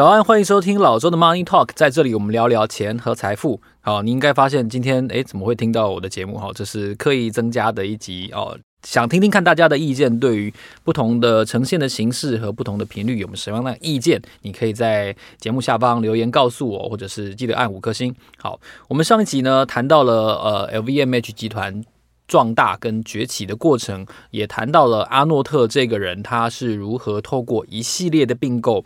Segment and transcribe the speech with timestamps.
[0.00, 3.60] 早安，欢迎收听老周的 Money Talk，在这里我们聊聊钱和财富。
[3.82, 6.38] 好，你应该发现今天诶，怎么会听到我的节目？
[6.38, 14.18] 哈，这是刻意增加的一集哦，想听听看大家的意见，对于不同的呈现的形式和不同的频率有没有什么样的意见？
[14.40, 18.14] 你可以在节目下方留言告诉我，或者是记得按五颗星。
[18.38, 18.58] 好，
[18.88, 21.84] 我们上一集呢谈到了呃 LVMH 集团
[22.26, 28.82] 壮大跟崛起的过程，也谈到了阿诺特这个人他是如何透过一系列的并购。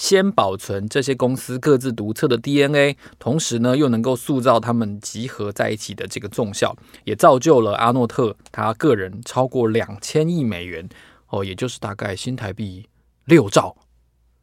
[0.00, 6.74] 先保存这些公司各自独特的 DNA，同时呢，又能够塑造他们集合在一起的这个综效，
[7.04, 10.88] 也造就了阿诺特他个人超过两千亿美元
[11.28, 12.88] 哦，也就是大概新台币
[13.26, 13.76] 六兆，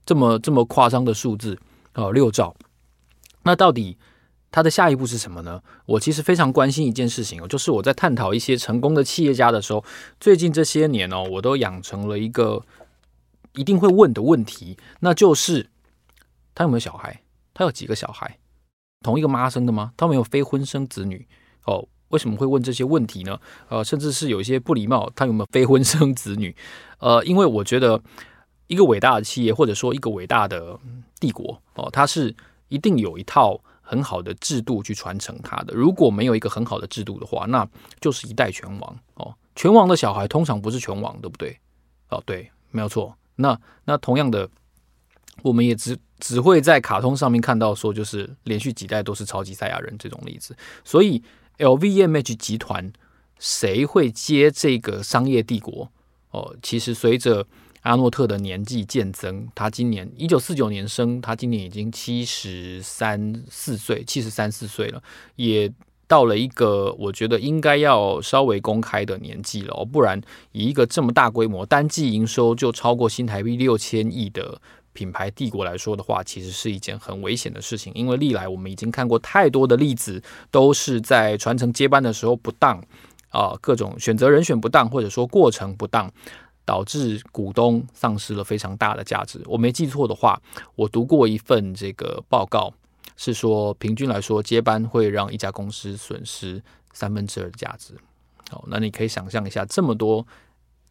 [0.06, 1.58] 这么这么夸张的数字
[1.96, 2.56] 哦，六兆。
[3.42, 3.98] 那到底
[4.52, 5.64] 他的下一步是什么呢？
[5.88, 9.84] 我其实非常关心一件事情哦，就是我在探讨一些成功的企业家的时候，
[10.20, 12.64] 最近这些年哦，我都养成了一个。
[13.58, 15.70] 一定会问的问题，那就是
[16.56, 17.22] 他有没有小孩？
[17.54, 18.38] 他有几个小孩？
[19.02, 19.92] 同一个妈生的吗？
[19.98, 21.28] 他有没有非婚生子女？
[21.66, 23.40] 哦，为什么会问这些问题呢？
[23.70, 26.56] 呃，甚至是有一些不礼貌，他有没有非婚生子女？
[27.00, 28.02] 呃，因为我觉得
[28.68, 30.80] 一个伟大的企业，或者说一个伟大的
[31.20, 32.34] 帝国，哦，它是
[32.70, 35.74] 一定有一套很好的制度去传承它的。
[35.74, 37.68] 如果没有一个很好的制度的话，那
[38.00, 39.34] 就是一代拳王哦。
[39.56, 41.58] 拳王的小孩通常不是拳王，对不对？
[42.10, 43.16] 哦，对，没有错。
[43.38, 44.48] 那那同样的，
[45.42, 50.56] 我们也只只会在卡通上面看到说，就是连续几代都是超级赛亚人这种例子。
[50.84, 51.24] 所以
[51.58, 52.92] ，LVMH 集团
[53.40, 55.90] 谁会接这个商业帝国？
[56.32, 57.48] 哦，其实随着
[57.82, 65.02] 阿诺特的年纪渐增，他今年一九四九年生，他今年已经七十三四岁，七十三四岁了，
[65.38, 65.72] 也。
[66.08, 70.20] 到了一个我觉得应该要稍微公开的年纪了哦，不然
[70.54, 74.60] 以一个这么大规模单季营收就超过新台币六千亿的
[74.94, 77.92] 品牌帝国来说的话，其实是一件很危险的事情。
[77.94, 82.82] 因为历来我们已经看过太多的例子，都是在传承接班的时候不当
[83.30, 86.10] 啊，各种选择人选不当，或者说过程不当，
[86.66, 89.40] 导致股东丧失了非常大的价值。
[89.46, 90.42] 我没记错的话，
[90.76, 92.74] 我读过一份这个报告。
[93.18, 96.64] 是说，平均来说，接班会让一家公司损失
[96.94, 97.96] 三分之二的价值。
[98.50, 100.26] 好，那你可以想象一下，这么多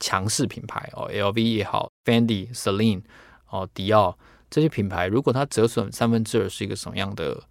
[0.00, 3.02] 强势品牌哦，LV 也好，Fendi、Celine
[3.48, 4.18] 哦，迪奥
[4.50, 7.42] 这些品牌，如果它折损三分之二，是一个什么样的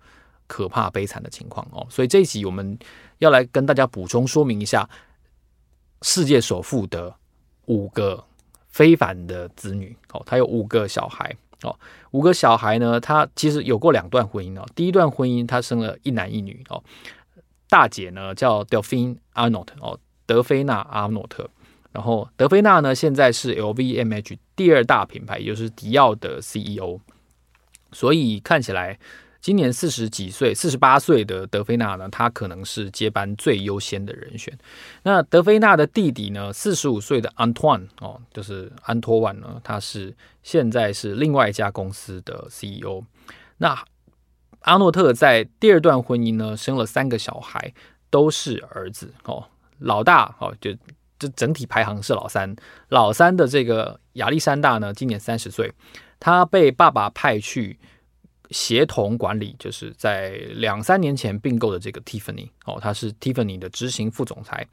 [0.46, 1.88] 可怕悲惨的情况哦？
[1.90, 2.78] 所以这一集我们
[3.20, 4.88] 要来跟大家补充说明一下，
[6.02, 7.16] 世界首富的
[7.68, 8.24] 五个
[8.68, 11.36] 非凡的子女哦，他有五个小孩。
[11.66, 11.78] 哦，
[12.12, 14.66] 五个小孩呢，他其实有过两段婚姻哦。
[14.76, 16.84] 第一段婚姻他生了一男一女哦。
[17.68, 21.50] 大姐呢叫 Delphine Arnault 哦，德菲娜阿诺特。
[21.92, 27.00] 然后德菲娜呢现在是 LVMH 第二大品牌，也就是迪奥的 CEO。
[27.92, 29.00] 所以看起来。
[29.46, 34.52] 今年四十几岁，四十八岁的德菲娜呢，她可能是接班最优先的人选。
[35.04, 43.04] 那德菲娜的弟弟呢，四十五岁的 Antoine 哦，就是安托万呢，他是现在是另外一家公司的 CEO。
[43.58, 43.78] 那
[44.62, 47.72] 阿诺特在第二段婚姻呢，生了三个小孩，
[48.10, 49.46] 都是儿子哦。
[49.78, 50.72] 老大哦，就
[51.20, 52.56] 这整体排行是老三，
[52.90, 55.72] 老三的这个亚历山大呢，今年三十岁，
[56.20, 57.78] 他被爸爸派去。
[58.50, 64.68] 协同管理，就是在两三年前并购的这个 Tiffany 哦，他是 Tiffany 的执行副总裁。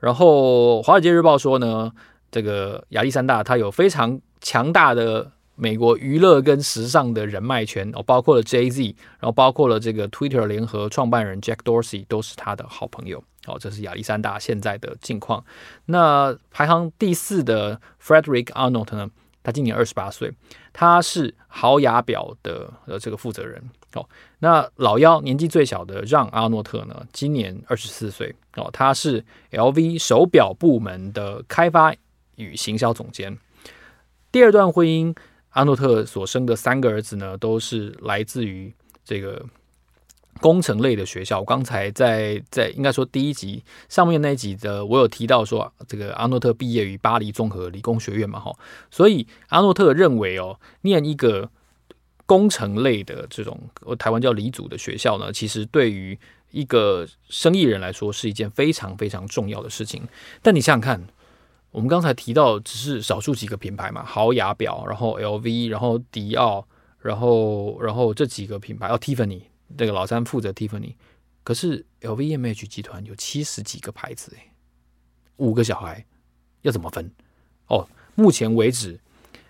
[0.00, 1.92] 然后《华尔街日报》说呢，
[2.30, 13.56] 这个亚历山大他有非常强大的美国娱乐跟时尚的人脉圈哦，包括了 Jay-Z，然后包括了这个 Twitter 联合创办人 Jack Dorsey 都是他的好朋友哦。
[13.58, 15.44] 这是亚历山大现在的境况。
[15.86, 19.10] 那排行第四的 Frederick Arnold 呢？
[19.42, 20.32] 他今年二十八岁，
[20.72, 23.62] 他是豪雅表的呃这个负责人
[23.94, 24.08] 哦。
[24.40, 31.94] 那老幺年纪最小的让阿诺特呢，今年二十四岁哦，他是 LV 手表部门的开发
[32.36, 33.38] 与行销总监。
[34.30, 35.16] 第二段婚姻，
[35.50, 38.74] 阿诺特所生的三个儿子呢，都是来自于
[39.04, 39.44] 这个。
[40.40, 48.52] 工程类的学校，我刚才在在应该说第一集上面那一集的，我有提到说，这个阿诺特毕业于巴黎综合理工学院嘛，哈，
[48.90, 51.50] 所以阿诺特认为哦，念一个
[52.26, 53.58] 工程类的这种，
[53.98, 56.18] 台湾叫理组的学校呢，其实对于
[56.50, 60.02] 一个生意人来说是一件非常非常重要的事情。
[60.42, 61.06] 但你想想看，
[61.70, 66.66] 我们刚才提到只是少数几个品牌嘛，豪雅表，然后 LV，然后迪奥，
[67.00, 69.42] 然后然后这几个品牌，哦，Tiffany。
[69.76, 70.94] 这个老三负责 Tiffany，
[71.44, 74.50] 可是 LVMH 集团有七十几个牌子诶，
[75.36, 76.04] 五个小孩
[76.62, 77.10] 要怎么分？
[77.66, 78.98] 哦，目前为止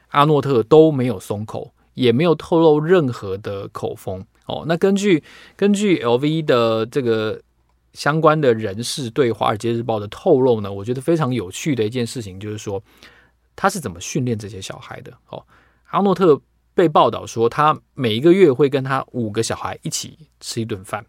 [0.09, 4.65] 阿诺特都没有松口，也没有透露任何的口风哦。
[4.67, 5.23] 那根据
[5.57, 7.41] 根据 LV 的这个
[7.93, 12.83] 相关的人士对《华尔街日报》的透露呢，我觉得非常有趣的一件事情就是说，
[13.55, 15.45] 他是怎么训练这些小孩的哦。
[15.91, 16.41] 阿诺特
[16.79, 21.05] 被报道说，他每一个月会跟他五个小孩一起吃一顿饭。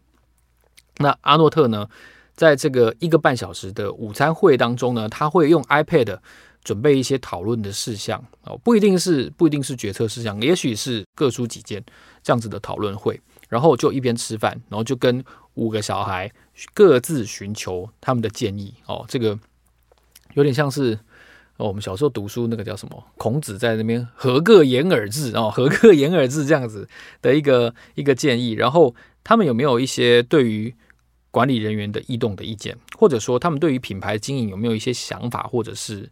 [0.97, 1.87] 那阿诺特呢，
[2.33, 6.17] 在这个一个半小时的午餐会当中呢，他会用 iPad
[6.63, 11.83] 准备一些讨论的事项哦，不一定是不一定是决策事项，也许是各抒己见
[12.23, 13.21] 这样子的讨论会。
[13.47, 15.23] 然后就一边吃饭，然后就跟
[15.53, 16.31] 五个小孩
[16.73, 19.37] 各自寻求他们的建议哦，这个
[20.33, 20.97] 有点像是。
[21.59, 23.03] 哦，我们小时候读书那个叫什么？
[23.17, 26.87] 孔子在那边合各言而至哦，合各言而至这样子
[27.21, 28.51] 的一个一个建议。
[28.53, 30.73] 然后他们有没有一些对于
[31.31, 36.09] 管理人员的异动的意见，或者说他们对于品牌经营有没有一些想法，或者是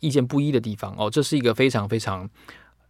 [0.00, 0.94] 意见不一的地方？
[0.98, 2.28] 哦，这是一个非常非常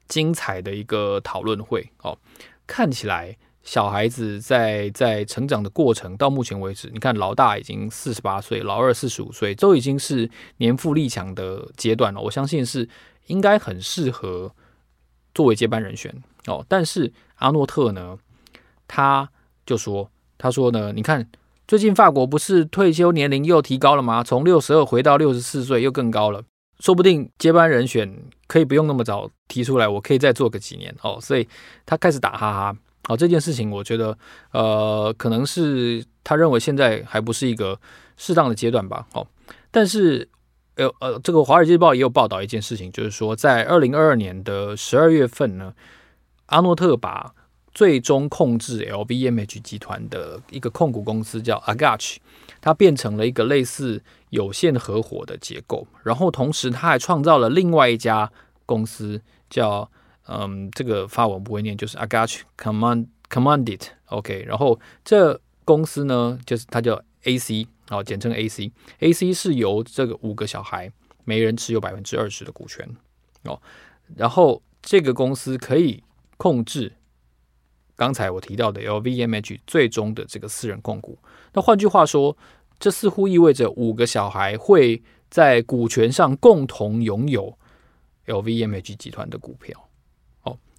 [0.08, 2.18] 精彩的一个讨论会哦，
[2.66, 3.36] 看起来。
[3.68, 12.18] 小孩子在在成长的过程，到目前为止，你看老大已经四十八岁，老二四十五岁，都已经是年富力强的阶段了。
[12.18, 12.88] 我相信是
[13.26, 14.50] 应该很适合
[15.34, 16.10] 作为接班人选
[16.46, 16.64] 哦。
[16.66, 18.16] 但是阿诺特呢，
[18.86, 19.28] 他
[19.66, 21.28] 就说，他说呢，你看
[21.66, 24.24] 最近法国不是退休年龄又提高了吗？
[24.24, 26.42] 从六十二回到六十四岁，又更高了。
[26.80, 28.10] 说不定接班人选
[28.46, 31.18] 可以不用那么早提出来，我可以再做个几年哦。
[31.20, 31.46] 所以
[31.84, 32.76] 他开始打哈哈。
[33.08, 34.18] 好，这件事情我觉得，
[34.52, 37.80] 呃，可能是他认为现在还不是一个
[38.18, 39.06] 适当的阶段吧。
[39.14, 39.26] 好，
[39.70, 40.28] 但是，
[40.74, 45.72] 呃呃，这个《华尔街日报》也有报道一件事情，就是说，在二零二二年的十二月份呢，
[46.48, 47.32] 阿诺特把
[47.72, 52.16] 最终控制 LVMH 集团的一个控股公司叫 Agache，
[52.60, 58.30] 它变成了一个类似有限合伙的结构，然后同时他还创造了另外一家
[58.66, 59.90] 公司叫。
[60.28, 68.70] 嗯，这个发文不会念，就是 Agache Command command it, OK 然后这公司呢，就是它叫 AC，好，简称 AC。
[69.00, 70.92] AC 是由这个五个小孩
[71.24, 72.88] 每人持有百分之二十的股权
[73.44, 73.60] 哦，
[74.16, 76.02] 然后这个公司可以
[76.36, 76.92] 控制
[77.96, 81.18] 刚才我提到的 LVMH 最终的这个私人控股。
[81.52, 82.36] 那换句话说，
[82.78, 87.58] 这似乎意味着五个小孩会在股权上共同拥有
[88.26, 89.87] LVMH 集团的股票。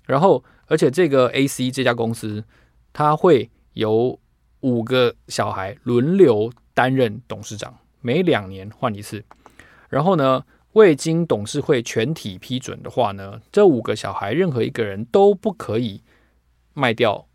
[0.09, 2.43] 然后，而且这个 AC 这家公司，
[2.91, 4.19] 它会由
[4.61, 9.23] 五个小孩轮流担任董事长，每两年换一次。
[9.87, 16.01] 然后呢，未经董事会全体批准的话呢，这五个小孩任何一个人都不可以
[16.73, 17.27] 卖掉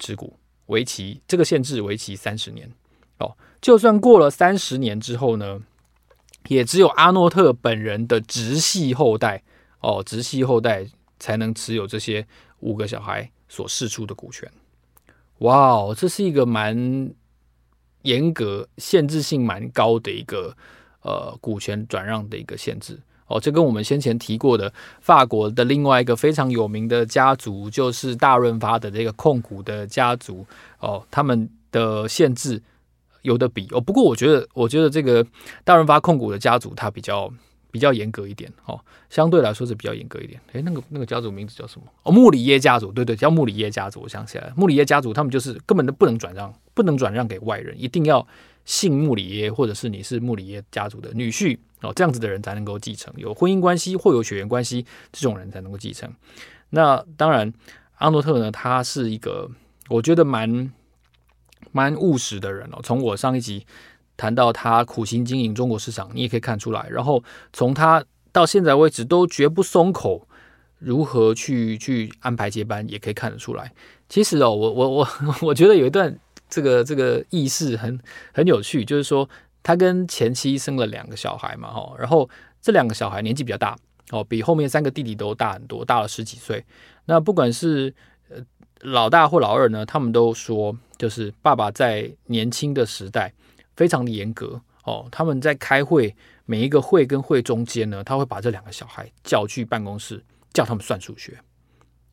[0.00, 0.36] 持股，
[0.66, 2.68] 为期这个限制为期三十年。
[3.20, 5.60] 哦，就算过了三十年之后呢，
[6.48, 9.44] 也只有阿诺特本人的直系后代
[9.78, 10.88] 哦，直系后代。
[11.18, 12.26] 才能持有这些
[12.60, 14.50] 五个小孩所释出的股权。
[15.38, 17.10] 哇哦，这是一个蛮
[18.02, 20.56] 严格、限制性蛮高的一个
[21.02, 23.38] 呃股权转让的一个限制哦。
[23.38, 30.46] 这跟我们先前提过的法国的另外一个非常有名的家族，就是大润发的这个控股的家族
[30.78, 32.62] 哦，他们的限制
[33.22, 33.80] 有的比哦。
[33.80, 35.26] 不过我觉得，我觉得这个
[35.64, 37.32] 大润发控股的家族，它比较。
[37.76, 38.80] 比较严格一点哦，
[39.10, 40.40] 相对来说是比较严格一点。
[40.52, 41.86] 诶，那个那个家族名字叫什么？
[42.04, 44.00] 哦，穆里耶家族，对对，叫穆里耶家族。
[44.00, 48.26] 我想起来，穆里耶家族他们就是根本都不能转让，不能转让给外人，一定要
[48.64, 56.10] 姓穆里耶，或者是你是穆里耶家族的女婿哦，这样子的人才能够继承，有婚姻关系或有血缘关系这种人才能够继承。
[56.70, 57.52] 那当然，
[57.96, 59.50] 阿诺特呢，他是一个
[59.90, 60.72] 我觉得蛮
[61.72, 62.80] 蛮务实的人哦。
[62.82, 63.66] 从我上一集。
[64.16, 66.88] 谈到他苦心经营中国市场，你也可以看出来。
[66.88, 70.26] 然后从他到现在为止都绝不松口，
[70.78, 73.72] 如何去去安排接班，也可以看得出来。
[74.08, 75.08] 其实哦，我我我
[75.42, 76.18] 我觉得有一段
[76.48, 77.98] 这个这个軼事很
[78.32, 79.28] 很有趣，就是说
[79.62, 82.28] 他跟前妻生了两个小孩嘛，哈，然后
[82.62, 83.76] 这两个小孩年纪比较大
[84.10, 86.64] 哦，比后面三个弟弟都大很多，大了十几岁。
[87.06, 87.92] 那不管是
[88.28, 88.36] 呃
[88.82, 93.32] 老大或老二呢，他们都说，就是爸爸在年轻的时代。
[93.76, 96.14] 非常的严格哦，他们在开会，
[96.46, 101.38] 每一个会跟会中间呢，他会把这两个小孩叫去办公室，叫他们算数学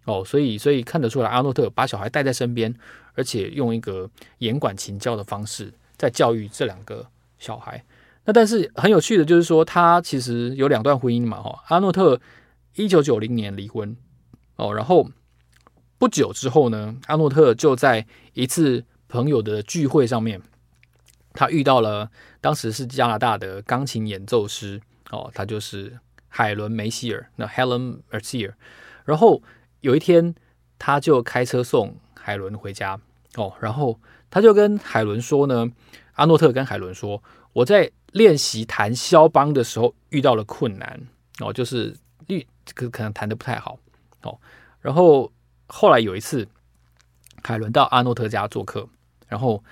[0.05, 2.73] 哦，所以所以看得出来，阿诺特把小孩带在身边，
[3.13, 7.07] 而且用一个严管勤教的方式在教育这两个
[7.39, 7.83] 小孩。
[8.25, 12.19] 那但是很有趣的就是说，他其实有两段婚姻嘛，哈，阿诺特
[12.75, 13.95] 一九九零年离婚
[14.55, 15.09] 哦，然后
[15.97, 20.41] 不久之后呢，阿诺特就在一次朋友的聚会上面。
[21.33, 22.09] 他遇到了
[22.39, 25.99] 当时是加拿大的钢琴演奏师哦，他就是
[26.29, 28.53] 海伦梅希尔，那 Helen Merce。
[29.05, 29.41] 然后
[29.81, 30.33] 有一天，
[30.79, 32.99] 他就开车送海伦回家
[33.35, 33.99] 哦，然后
[34.29, 35.69] 他就跟海伦说呢，
[36.13, 37.21] 阿诺特跟海伦说，
[37.53, 41.01] 我在练习弹肖邦的时候遇到了困难
[41.39, 41.95] 哦，就是
[42.27, 43.77] 律可可能弹得不太好
[44.21, 44.39] 哦，
[44.81, 45.31] 然后
[45.67, 46.47] 后来有一次，
[47.43, 48.87] 海伦到阿诺特家做客，
[49.27, 49.63] 然后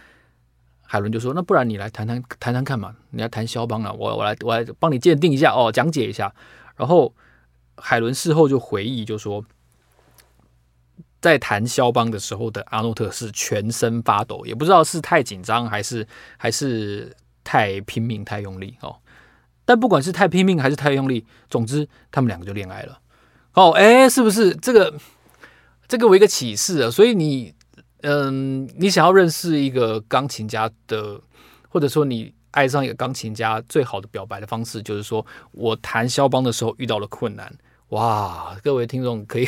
[0.92, 6.36] 海伦就说，那不然你来谈谈，谈谈看嘛，你来谈肖邦啊，我我来我来帮你鉴定一下哦，讲解一下，
[6.76, 7.14] 然后
[7.78, 9.46] 海伦事后就回忆就说。
[11.22, 16.06] 在谈肖邦的时候的阿诺特是全身发抖，也不知道是太紧张还是
[16.36, 18.96] 还是太拼命、太用力哦。
[19.64, 23.00] 但不管是太拼命还是太用力，总之他们两个就恋爱了。
[23.54, 24.94] 哦，哎，是不是这个
[25.88, 26.90] 这个我一个启示啊？
[26.90, 27.54] 所以你
[28.02, 31.20] 嗯，你想要认识一个钢琴家的，
[31.70, 37.52] 或者说你爱上一个钢琴家，最好的表白的方式就是说我弹肖邦的时候遇到了困难。
[37.90, 39.46] 哇，各位听众可以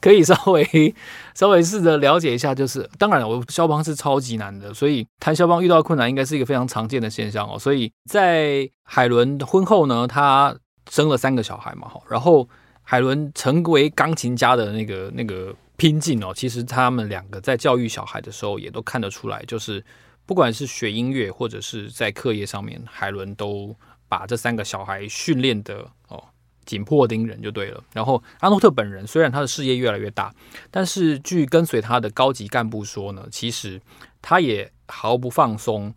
[0.00, 0.94] 可以稍微
[1.34, 7.58] 稍微试着了解一下，就是当然我肖邦是超级难的，所以弹肖邦遇到困难应该是一个非常常见的现象哦。
[7.58, 10.56] 所以在海伦婚后呢，他
[10.90, 12.48] 生了三个小孩嘛，然后
[12.82, 19.84] 海伦成为钢琴家的那个那个拼劲哦，其实他们两个在教育小孩的时候也都看得出来，就是
[20.24, 23.74] 不管是学音乐或者是在课业上面，海伦都
[24.08, 26.22] 把这三个小孩训练的哦。
[26.64, 27.82] 紧迫盯人就对了。
[27.92, 30.32] 然后阿诺特本人虽然他的事业越来越大，
[30.70, 33.82] 但是据跟随他的高级干部说呢，其实
[34.22, 35.92] 他也毫不放松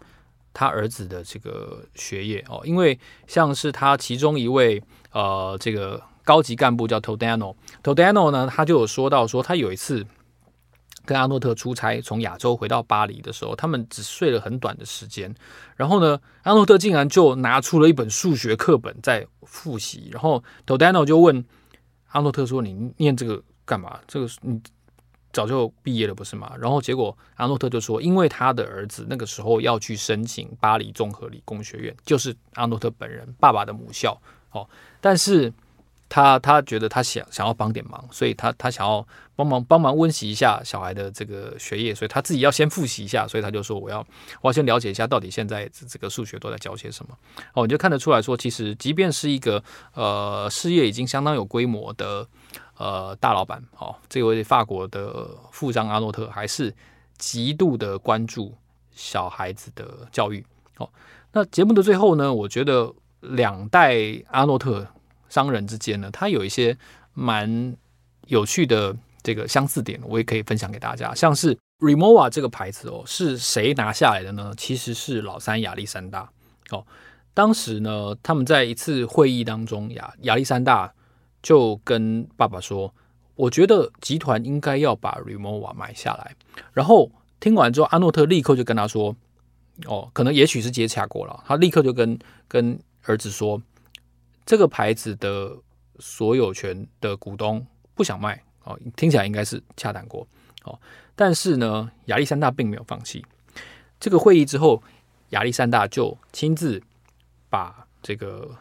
[0.52, 2.60] 他儿子的这个学业哦。
[2.66, 10.06] 因为像是他其中一位呃这个高级干部叫 Todano，Todano 呢他就有说到说他有一次。
[11.08, 15.32] 跟阿诺特出差，从亚洲回到巴黎的时候，他们只睡了很短的时间。
[15.76, 20.10] 然后呢，阿诺特竟然就拿出了一本数学课本在复习。
[20.12, 21.46] 然后 Todano 就问
[22.08, 24.00] 阿诺特说：“你念这个干嘛？
[24.08, 24.60] 这个你
[25.32, 34.68] 早就毕业了不是吗？”然后结果阿诺特就说：“因为他的儿子那个时候要去申请巴黎综合理工学院，就是阿诺特本人爸爸的母校。”哦，
[35.00, 35.54] 但是。
[36.08, 44.06] 他他觉得他想想要帮点忙，所以他他想要帮忙帮忙温习一下小孩的这个学业，所以他自己要先复习一下，所以他就说我要
[44.42, 47.18] 我要先了解一下到底现在这个数学都在教些什么
[47.54, 49.62] 哦，你就看得出来说，其实即便是一个
[49.94, 52.28] 呃事业已经相当有规模的
[52.78, 56.74] 呃大老板哦，这位法国的富商阿诺特还是
[57.18, 58.56] 极度的关注
[58.92, 60.46] 小孩子的教育
[60.78, 60.88] 哦。
[61.32, 63.98] 那节目的最后呢，我觉得两代
[64.30, 64.88] 阿诺特。
[65.30, 66.78] 商人之间呢，他有一些
[67.14, 67.76] 蛮
[68.28, 71.14] 有趣的这个相似点，我也可以分享给大家。
[71.16, 74.54] 像是 Remova 这个牌子哦，是谁拿下来的呢？
[74.58, 76.30] 其实是老三亚历山大
[76.70, 76.86] 哦。
[77.34, 80.94] 当时呢，他们在一次会议当中，亚亚历山大
[81.42, 82.94] 就跟爸爸说
[83.36, 86.36] ：“我觉得集团应该要把 Remova 买下来。”
[86.72, 89.16] 然后听完之后，阿诺特立刻就跟他说
[89.86, 92.18] ：“哦，可能也许是接洽过了。”他立刻就跟
[92.48, 93.62] 跟儿子说。
[94.46, 95.58] 这个牌子的
[96.00, 100.28] 所有权的股东不想卖哦，听起来应该是洽谈过
[100.64, 100.80] 哦。
[101.16, 103.26] 但是呢，亚历山大并没有放弃。
[104.00, 104.84] 这个会议之后，
[105.30, 106.82] 亚历山大就亲自
[107.50, 108.56] 把这个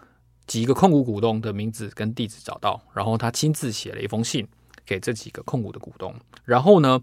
[0.46, 4.48] 几个控股股东的名字跟地址找到，然后他亲自写了一封信
[4.86, 6.14] 给这几个控股的股东，
[6.44, 7.02] 然后呢，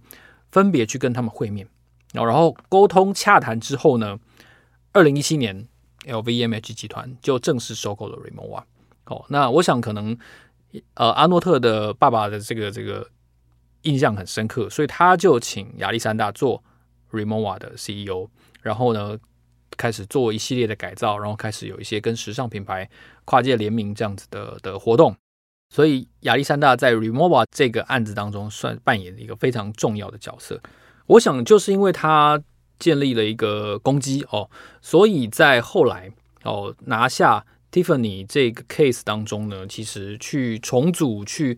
[0.51, 1.67] 分别去跟他们会面，
[2.13, 4.19] 然后然后沟通洽谈之后呢，
[4.93, 5.67] 二零一七年。
[6.03, 8.63] LVMH 集团就正式收购了 Rimowa。
[9.05, 10.17] 哦，那我想可能，
[10.93, 13.10] 呃，阿诺特的爸爸的这个这个
[13.84, 16.63] 印象很深刻，所以他就请亚历山大做
[17.12, 18.29] Remova 的 CEO，
[18.62, 19.17] 然后呢，
[19.77, 22.89] 开始做一系列的改造，然后开始有一些跟时尚品牌
[23.25, 25.15] 跨界联名这样子的的活动。
[25.70, 30.62] 所以亚历山大在 Remova 这个案子当中算扮演一个非常重要的角色。
[31.08, 32.41] 我想就是因为他。
[32.81, 34.50] 建立了一个攻击哦，
[34.81, 41.57] 所以在后来哦拿下 Tiffany 这个 case 当中呢，其实去重组、去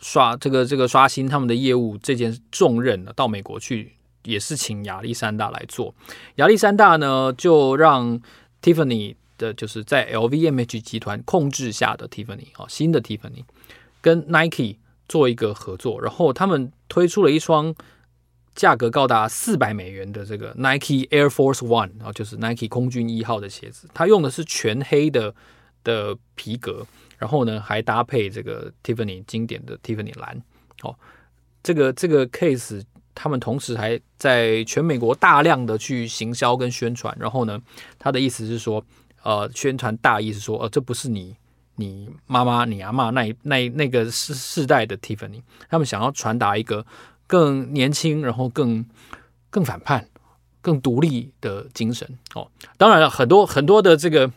[0.00, 3.92] 刷这个这个刷新他们的业务这件重任呢，到美国去
[4.24, 5.94] 也是请亚历山大来做。
[6.36, 8.20] 亚历山大呢就让
[8.60, 13.44] Tiffany 的就是在 LVMH 集团控制下的 Tiffany 哦，新的 Tiffany
[14.00, 14.76] 跟 Nike
[15.08, 17.74] 做一个合作，然后他们推出了一双。
[18.54, 25.34] 价格高达四百美元的这个 Nike Air Force One 啊，就是 Nike 空军一号的鞋子，它用的是全黑的
[25.82, 30.42] 的皮革，然后呢还搭配这个 Tiffany 经典的 Tiffany 蓝。
[30.82, 30.94] 哦，
[31.62, 32.82] 这个这个 case
[33.14, 37.58] 他们同时还在全美国大量的去行销跟宣传，然后呢，
[37.98, 38.84] 他的意思是说，
[39.22, 41.34] 呃，宣传大意是说，呃，这不是你
[41.76, 45.40] 你妈妈你阿嬷那那那个世世代的 Tiffany，
[45.70, 46.84] 他们想要传达一个。
[47.32, 48.84] 更年轻，然后更
[49.48, 50.06] 更反叛、
[50.60, 52.46] 更独立的精神哦。
[52.76, 54.30] 当然了，很多很多的这个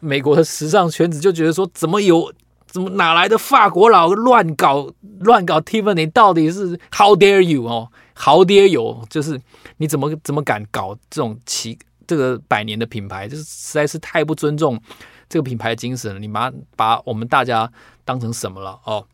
[0.00, 2.34] 美国的时尚圈子就觉得说，怎么有
[2.66, 6.10] 怎么哪来的法国佬乱搞乱搞 Tiffany？
[6.10, 9.06] 到底是 How dare you 哦？How dare you？
[9.08, 9.40] 就是
[9.76, 11.78] 你怎么怎么敢搞这种奇
[12.08, 13.28] 这个百年的品牌？
[13.28, 14.82] 就是实在是太不尊重
[15.28, 16.18] 这个品牌精神了。
[16.18, 17.70] 你把把我们大家
[18.04, 19.06] 当成什么了哦？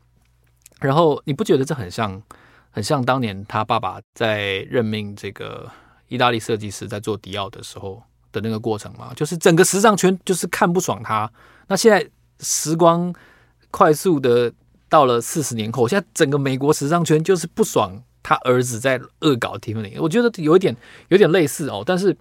[0.81, 2.23] 然后你不觉得这很像
[2.73, 5.71] 很像当年他爸爸在任命这个
[6.09, 8.03] 意大利设计师在做迪奥的时候
[8.33, 9.13] 的那个过程嘛？
[9.15, 11.31] 就是整个时尚圈就是看不爽他。
[11.69, 12.05] 那现在
[12.41, 13.15] 时光
[13.71, 14.53] 快速的
[14.89, 20.01] 到了四十年后，现在整个美国时尚圈就是不爽他儿子在恶搞 Tiffany。
[20.01, 20.77] 我觉得有一点
[21.09, 22.17] 有点类似哦，但是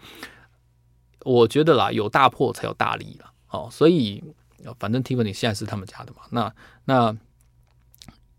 [1.24, 3.32] 我觉得啦，有大破才有大利啦。
[3.50, 4.24] 哦，所以
[4.78, 6.54] 反正 Tiffany 现在是他们家的嘛，那
[6.86, 7.18] 那。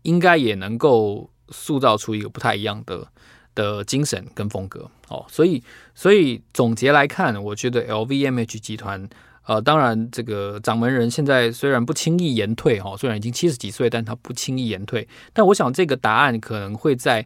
[0.03, 3.07] 应该也能够塑造出一个不太一样的
[3.55, 9.07] 的精神跟风格哦，所以所以总结来看，我觉得 LVMH 集团
[9.45, 15.07] 呃，当然这个掌门人现在虽然不轻易言退哈，虽然已经七十几岁，但他不轻易言退。
[15.31, 17.25] 但我想这个答案可能会在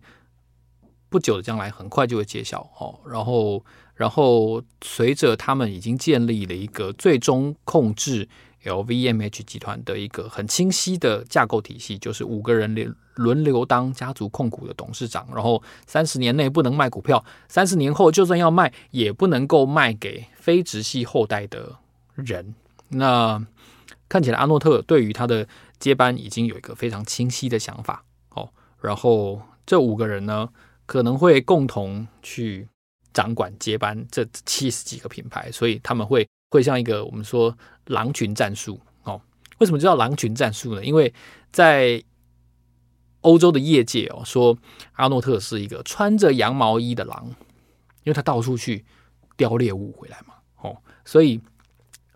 [1.09, 2.99] 不久的将来很快就会揭晓哦。
[3.09, 3.63] 然后
[3.95, 8.27] 然后随着他们已经建立了一个最终控制。
[8.67, 21.77] LVMH 集团的一个很清晰的架构体系，就是五个人轮轮流当家族控股的董事长，然后三十年内不能卖股票，三十年后就算要卖，也不能够卖给非直系后代的
[22.15, 22.53] 人。
[22.89, 23.43] 那
[24.07, 25.47] 看起来阿诺特对于他的
[25.79, 28.49] 接班已经有一个非常清晰的想法哦。
[28.81, 30.49] 然后这五个人呢，
[30.85, 32.67] 可能会共同去
[33.13, 36.27] 掌管接班这七十几个品牌，所以他们会。
[36.49, 37.53] 会像一个我们说
[37.87, 39.21] 狼群战术哦，
[39.57, 40.85] 为什么叫狼群战术呢？
[40.85, 41.13] 因为
[41.51, 42.03] 在
[43.21, 44.57] 欧洲的业界哦，说
[44.93, 47.27] 阿诺特是一个穿着羊毛衣的狼，
[48.03, 48.85] 因为他到处去
[49.35, 51.41] 叼猎物回来嘛，哦，所以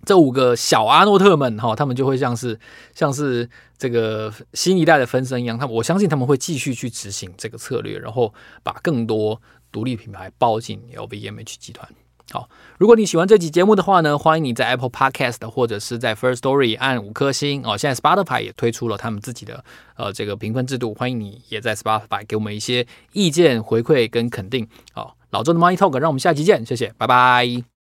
[0.06, 2.60] 这五个小阿诺特们哈，他们就会像是
[2.94, 9.42] 像是这个新一代的分身一样，他们我相信他们会继续去执行这个策略，然后把更多
[9.72, 11.88] 独立品牌包进 LVMH 集团。
[12.32, 17.78] 好，如果你喜欢这期节目的话呢，欢迎你在 Apple Podcast 或者是在 First Story 按五颗星哦。
[17.78, 19.64] 现在 Spotify 也推出了他们自己的
[19.98, 24.68] 呃这个评分制度，欢迎你也在 Spotify 给我们一些意见回馈跟肯定。
[24.94, 27.71] 好，老周的 Money Talk，让我们下期见，谢谢，拜拜。